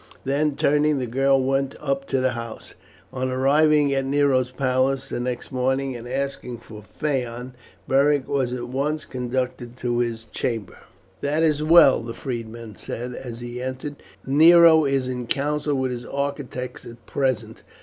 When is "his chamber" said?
9.99-10.77